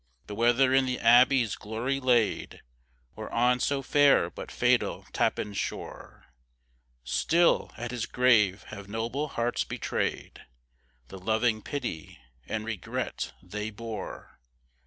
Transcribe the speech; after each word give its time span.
But 0.25 0.33
whether 0.33 0.73
in 0.73 0.87
the 0.87 0.97
Abbey's 0.99 1.55
glory 1.55 1.99
laid, 1.99 2.63
Or 3.15 3.31
on 3.31 3.59
so 3.59 3.83
fair 3.83 4.31
but 4.31 4.51
fatal 4.51 5.05
Tappan's 5.13 5.59
shore, 5.59 6.25
Still 7.03 7.71
at 7.77 7.91
his 7.91 8.07
grave 8.07 8.63
have 8.69 8.89
noble 8.89 9.27
hearts 9.27 9.63
betrayed 9.63 10.41
The 11.09 11.19
loving 11.19 11.61
pity 11.61 12.17
and 12.47 12.65
regret 12.65 13.31
they 13.43 13.69
bore. 13.69 14.39